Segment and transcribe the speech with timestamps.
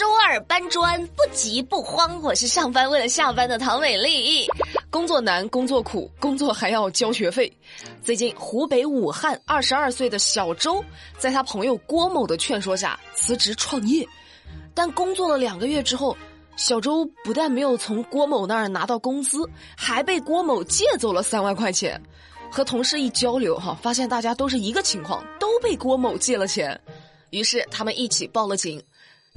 [0.00, 4.48] 周二搬砖不急不慌，我是上班为了下班的唐美丽。
[4.88, 7.54] 工作难，工作苦，工作还要交学费。
[8.02, 10.82] 最近，湖北武汉二十二岁的小周，
[11.18, 14.08] 在他朋友郭某的劝说下辞职创业，
[14.72, 16.16] 但工作了两个月之后，
[16.56, 19.46] 小周不但没有从郭某那儿拿到工资，
[19.76, 22.02] 还被郭某借走了三万块钱。
[22.50, 26.80] 和同事一交流，哈，发现大家都是一个情况，都被郭某借了钱。
[27.28, 28.82] 于是他们一起报了警。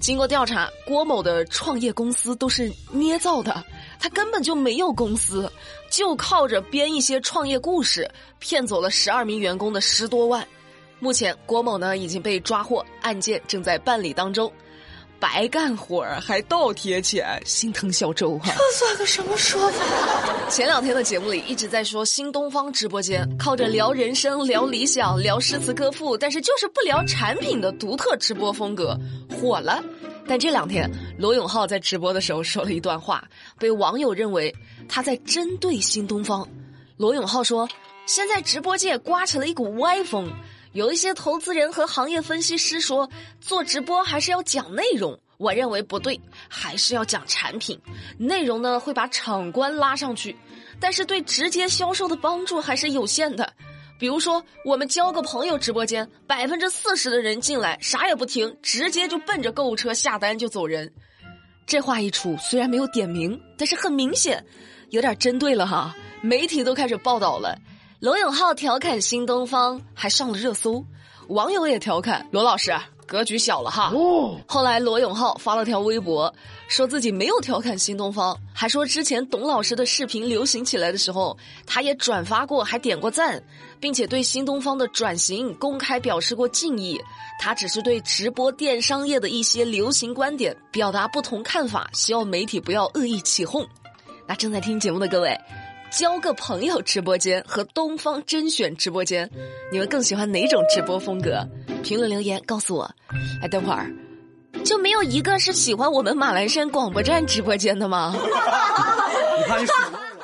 [0.00, 3.62] 经过调查，郭某的创业公司都是捏造的，
[4.00, 5.50] 他根本就没有公司，
[5.90, 8.10] 就靠着编一些创业故事，
[8.40, 10.46] 骗走了十二名员工的十多万。
[10.98, 14.52] 目前，郭某呢已经被抓获，案件正在办理当中。
[15.22, 18.52] 白干活儿还倒贴钱，心疼小周哈。
[18.56, 20.50] 这算个什么说法？
[20.50, 28.98] 前两天的节目里一直在说新东方直播间靠着聊人生、聊理想、聊诗词歌赋，但是就是不聊产品的独特直播风格
[29.30, 29.80] 火了。
[30.26, 33.22] 但这两天罗永浩在直播的时候说了一段话，
[33.60, 34.52] 被网友认为
[34.88, 36.44] 他在针对新东方。
[36.96, 37.68] 罗永浩说
[38.06, 40.28] ：“现在直播界刮起了一股歪风。”
[40.72, 43.08] 有一些投资人和行业分析师说，
[43.40, 45.18] 做直播还是要讲内容。
[45.36, 47.78] 我认为不对，还是要讲产品。
[48.16, 50.34] 内容呢会把场观拉上去，
[50.80, 53.52] 但是对直接销售的帮助还是有限的。
[53.98, 60.92] 比如说，我们交个朋友直播间，百分之四十的人进来啥也不听，直接就奔着购物车下单就走人。
[61.66, 64.44] 这话一出，虽然没有点名，但是很明显，
[64.90, 65.94] 有点针对了哈。
[66.20, 67.58] 媒体都开始报道了。
[68.02, 70.84] 罗永浩调侃新东方还上了热搜，
[71.28, 73.92] 网友也调侃罗老师格局小了哈。
[74.48, 76.34] 后来罗永浩发了条微博，
[76.66, 83.40] 说自己没有调侃新东方，还说之前董老师的视频流行起来的时候，他也转发过，还点过赞，
[83.78, 87.00] 并且对新东方的转型公开表示过敬意。
[87.38, 93.64] 他只是对直播电商业的一些流行观点表达不同看法，希望媒体不要恶意起哄。
[94.26, 95.38] 那正在听节目的各位。
[95.92, 99.28] 交个朋友直播间和东方甄选直播间，
[99.70, 101.46] 你们更喜欢哪种直播风格？
[101.82, 102.90] 评论留言告诉我。
[103.42, 103.92] 哎，等会儿，
[104.64, 108.16] 就没有一个是喜欢我们马栏山广播站直播间的吗？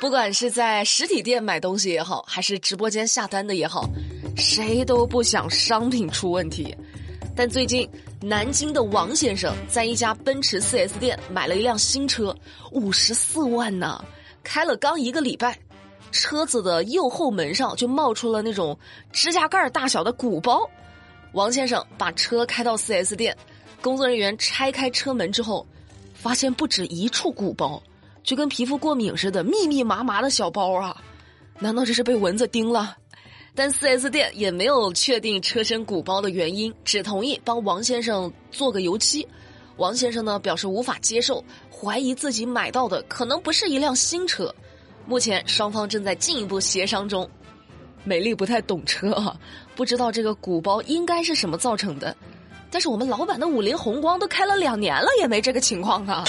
[0.00, 3.88] 不管是在实体店买东西也好，还是直播间下单的也好，
[4.36, 6.76] 谁都不想商品出问题。
[7.36, 7.88] 但最近，
[8.20, 12.36] 南京的王先生在一家奔驰 4S 店买了一辆新车，
[12.72, 14.04] 五十四万呢。
[14.42, 15.58] 开了刚一个礼拜，
[16.10, 18.76] 车子的右后门上就冒出了那种
[19.12, 20.68] 指甲盖大小的鼓包。
[21.32, 23.36] 王先生把车开到 4S 店，
[23.80, 25.66] 工作人员拆开车门之后，
[26.14, 27.82] 发现不止一处鼓包，
[28.22, 31.02] 就跟皮肤过敏似的，密密麻麻的小包啊！
[31.58, 32.96] 难道这是被蚊子叮了？
[33.54, 39.26] 但 4S 店也没有确定车身鼓包的原因，只同意帮王先生做个油漆。
[39.82, 41.44] 王先生呢表示无法接受。
[41.68, 44.54] 怀疑自己买到的可能不是一辆新车，
[45.06, 47.28] 目前双方正在进一步协商中。
[48.04, 49.36] 美丽不太懂车啊，
[49.74, 52.16] 不知道这个鼓包应该是什么造成的。
[52.70, 56.24] 但是我们老板的五菱宏光都开了两年了，也没这个情况啊。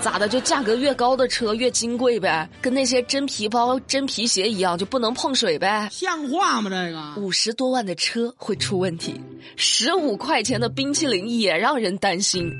[0.00, 0.26] 咋的？
[0.26, 2.48] 就价格越高的车越金贵呗？
[2.60, 5.88] 跟那些真皮包、真皮鞋一样，就不能碰水呗？
[5.92, 6.70] 像话吗？
[6.70, 9.20] 这个五十多万的车会出问题，
[9.56, 12.50] 十五块钱的冰淇淋也让人担心。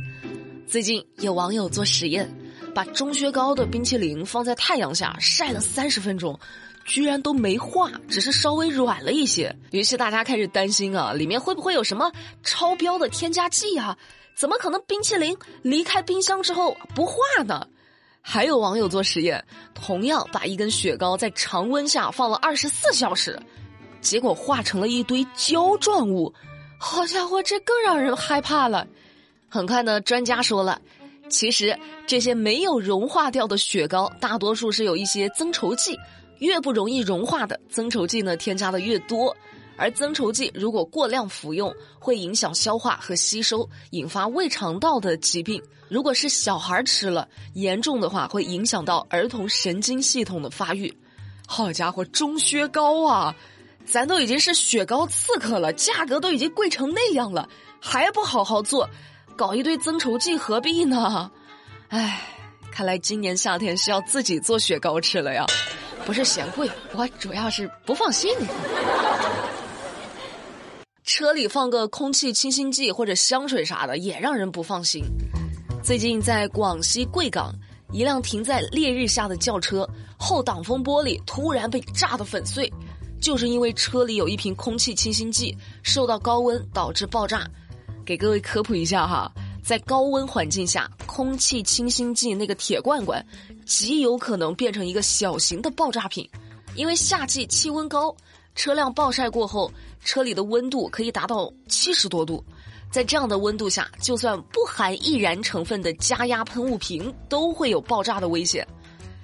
[0.74, 2.28] 最近有网友做实验，
[2.74, 6.36] 把钟薛高的冰淇淋放在太阳下晒了三十分钟，
[6.84, 9.54] 居然都没化，只是稍微软了一些。
[9.70, 12.10] 于是大家开始担心啊，里面会不会有什么
[12.42, 13.96] 超标的添加剂啊？
[14.34, 17.14] 怎么可能冰淇淋离开冰箱之后不化
[17.46, 17.64] 呢？
[18.20, 23.38] 还有网友做实验，同样把一根雪糕在常温下放了二十四小时，
[24.00, 26.34] 结果化成了一堆胶状物。
[26.80, 28.84] 好家伙，这更让人害怕了。
[29.54, 30.82] 很快呢，专家说了，
[31.28, 31.78] 其实
[32.08, 35.96] 这些没有融化掉的雪糕，大多数是有一些增稠剂，
[36.40, 39.32] 越不容易融化的增稠剂呢，添加的越多。
[39.76, 45.62] 而增稠剂如果过量服用，会影响消化和吸收，引发胃肠道的疾病。
[45.88, 50.92] 如果是小孩吃了，严重的话会影响到儿童神经系统的发育。
[51.46, 53.32] 好家伙，中薛高啊，
[53.84, 57.48] 咱都已经是雪糕刺客了，价格都已经贵成那样了，
[57.80, 58.90] 还不好好做。
[59.36, 61.30] 搞一堆增稠剂何必呢？
[61.88, 62.20] 唉，
[62.70, 65.44] 看来今年夏天是要自己做雪糕吃了呀。
[66.06, 68.32] 不是嫌贵，我主要是不放心。
[71.02, 75.02] 车里放个空气清新剂或者香水啥的，也让人不放心。
[75.82, 77.52] 最近在广西贵港，
[77.92, 82.72] 一辆停在烈日下的轿车后挡风玻璃突然被炸得粉碎，
[83.20, 87.48] 就是因为车里有一瓶空气清新剂受到高温导致爆炸。
[88.04, 93.24] 给各位科普一下哈，在高温环境下，空气清新剂那个铁罐罐
[93.64, 96.28] 极有可能变成一个小型的爆炸品，
[96.74, 98.14] 因为夏季气温高，
[98.54, 99.72] 车辆暴晒过后，
[100.04, 102.44] 车里的温度可以达到七十多度。
[102.90, 108.64] 在这样的温度下，就算不含易燃成分的加压喷雾瓶都会有爆炸的危险。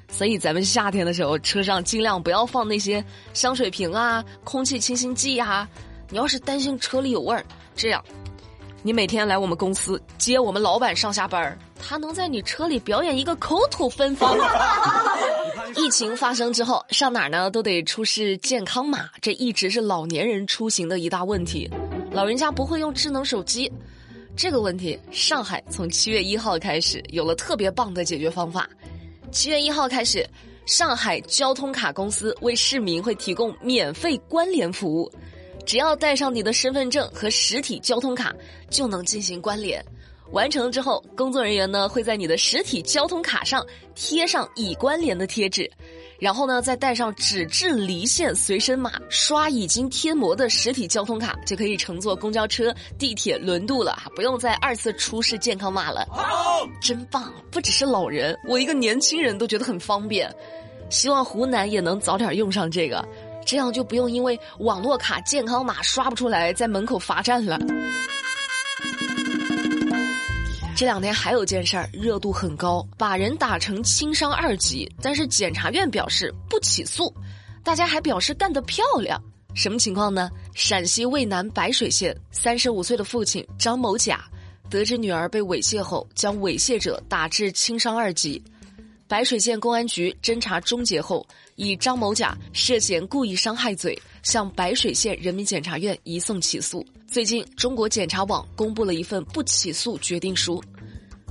[0.09, 5.69] 所以咱们夏天的时候，车上尽量不要放那些香水瓶啊、空气清新剂啊。
[6.09, 8.05] 你要是担心车里有味儿，这样，
[8.83, 14.35] 你每天来我们公司接我们老板上下班他能在你车里表演一个口吐芬芳。
[15.77, 21.71] 疫情发生之后，上哪儿呢都得出示健康码，这一直是老年人出行的一大问题。
[22.11, 23.71] 老人家不会用智能手机，
[24.35, 28.69] 这个问题，上海从七月一号开始有了特别棒的解决方法。
[29.31, 30.27] 七月一号开始，
[30.65, 35.13] 上海交通卡公司为市民会提供免费关联服务，
[35.71, 38.35] 只要带上你的身份证和实体交通卡，
[38.71, 39.81] 就能进行关联。
[40.33, 43.65] 完成之后，工作人员呢会在你的实体交通卡上
[43.95, 45.71] 贴上已关联的贴纸。
[46.19, 56.05] 然后呢，再带上纸质离线随身码，刷已经贴膜的实体交通卡，就可以乘坐公交车、地铁轮渡了，不用再二次出示健康码了。
[56.83, 57.33] 真棒！
[57.49, 60.29] 不只是老人，我一个年轻人都觉得很方便。
[60.89, 63.07] 希望湖南也能早点用上这个，
[63.51, 67.59] 这样就不用因为网络卡健康码刷不出来，在门口罚站了。
[70.77, 77.13] 这两天还有件事儿，热度很高，把人打成轻伤二级，但是检察院表示不起诉，
[77.65, 79.21] 大家还表示干得漂亮。
[79.53, 80.31] 什么情况呢？
[80.55, 84.23] 陕西渭南白水县三十五岁的父亲张某甲，
[84.71, 88.41] 得知女儿被猥亵后，将猥亵者打至轻伤二级。
[89.11, 91.27] 白水县公安局侦查终结后，
[91.57, 96.87] 以张某甲涉嫌故意伤害罪，向白水县人民检察院移送起诉。
[97.09, 100.63] 最近，中国检察网公布了一份不起诉决定书。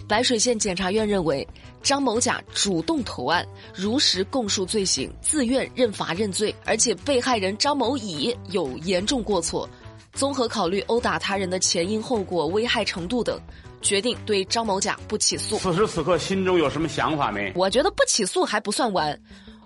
[0.09, 1.47] 白水县检察院认为，
[1.81, 9.69] 张某甲主动投案，如实供述罪行，自愿认罚认罪，而且被害人张某乙有严重过错。
[10.11, 13.39] 综合考虑殴打他人的前因后果、危害程度等，
[13.81, 15.57] 决定对张某甲不起诉。
[15.57, 17.51] 此时此刻，心中有什么想法没？
[17.55, 19.19] 我觉得不起诉还不算完。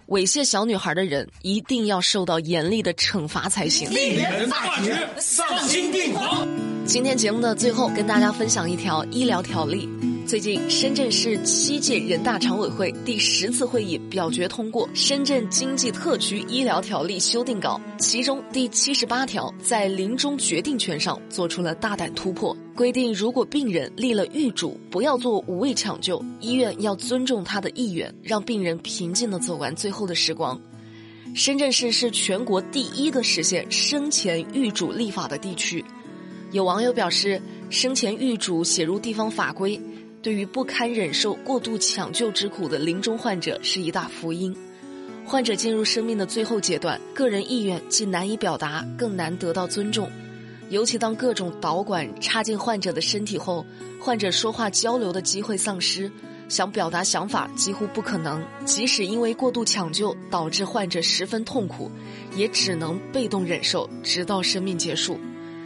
[0.10, 3.90] 猥亵小女孩的人一定要受到严厉的惩罚才行。
[3.90, 6.48] 令人发指，丧心病狂。
[6.86, 9.88] 今天节目的最后，跟大家分享一条医疗条例。
[10.26, 30.60] 最近，深圳市七届人大常委会第十次会议表决通过《深圳经济特区医疗条例》修订稿，其中第七十八条在临终决定权上做出了大胆突破，规定如果病人立了预嘱，不要做无谓抢救，医院要尊重他的意愿，让病人平静地走完最后的时光。
[31.36, 35.84] 深圳市是全国第一个实现生前预嘱立法的地区。
[36.52, 39.80] 有网友表示，生前预嘱写入地方法规。
[40.24, 44.56] 对于不堪忍受过度抢救之苦的临终患者是一大福音。
[45.26, 50.10] 患者进入生命的最后阶段，个人意愿既难以表达，更难得到尊重。
[50.70, 53.66] 尤其当各种导管插进患者的身体后，
[54.00, 56.10] 患者说话交流的机会丧失，
[56.48, 58.42] 想表达想法几乎不可能。
[58.64, 61.92] 即使因为过度抢救导致患者十分痛苦，
[62.34, 65.20] 也只能被动忍受，直到生命结束。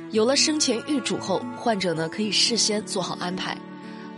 [0.10, 3.56] 有了生前预嘱后，患者呢可以事先做好安排。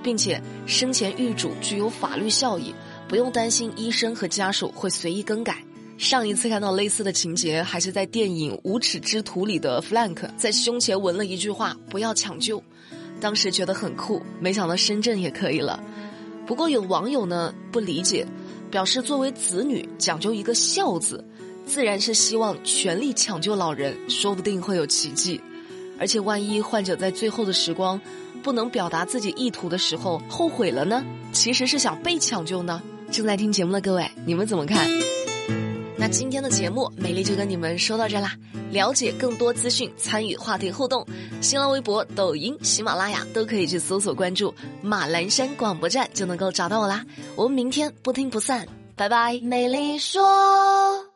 [0.03, 2.73] 并且生前预嘱具有法律效益，
[3.07, 5.63] 不用担心医生和家属会随意更改。
[5.97, 12.63] 上一次看到类似的情节，还是在电影《无耻之徒》里的 Flank 在胸前纹了一句话“不要抢救”，
[13.19, 15.83] 当时觉得很酷，没想到深圳也可以了。
[16.47, 18.25] 不过有网友呢不理解，
[18.71, 21.21] 表示作为子女讲究一个孝字，
[21.65, 25.41] 自然是希望全力抢救老人，说不定会有奇迹。
[25.99, 27.99] 而且万一患者在最后的时光。
[28.41, 31.03] 不能表达自己意图的时候，后悔了呢？
[31.31, 32.81] 其实是想被抢救呢。
[33.11, 34.87] 正在听节目的各位，你们怎么看？
[35.97, 38.33] 那今天的节目，美丽就跟你们说到这啦。
[38.71, 41.05] 了解更多资讯，参与话题互动，
[41.41, 47.03] 新浪微博、抖音、喜马拉雅都可以去搜索关注马栏山广播站，就能够找到我啦。
[47.35, 48.65] 我们明天不听不散，
[48.95, 49.39] 拜拜。
[49.43, 51.08] 美丽说。